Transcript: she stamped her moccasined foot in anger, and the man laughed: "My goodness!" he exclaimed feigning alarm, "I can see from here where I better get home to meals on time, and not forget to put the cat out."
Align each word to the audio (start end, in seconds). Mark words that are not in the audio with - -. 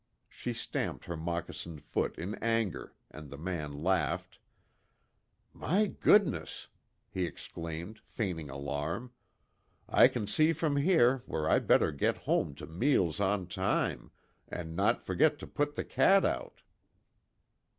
she 0.27 0.51
stamped 0.51 1.05
her 1.05 1.15
moccasined 1.15 1.79
foot 1.83 2.17
in 2.17 2.33
anger, 2.43 2.95
and 3.11 3.29
the 3.29 3.37
man 3.37 3.71
laughed: 3.83 4.39
"My 5.53 5.85
goodness!" 5.85 6.69
he 7.07 7.23
exclaimed 7.25 7.99
feigning 7.99 8.49
alarm, 8.49 9.11
"I 9.87 10.07
can 10.07 10.25
see 10.25 10.53
from 10.53 10.77
here 10.77 11.21
where 11.27 11.47
I 11.47 11.59
better 11.59 11.91
get 11.91 12.17
home 12.17 12.55
to 12.55 12.65
meals 12.65 13.19
on 13.19 13.45
time, 13.45 14.09
and 14.47 14.75
not 14.75 15.05
forget 15.05 15.37
to 15.37 15.45
put 15.45 15.75
the 15.75 15.83
cat 15.85 16.25
out." 16.25 16.63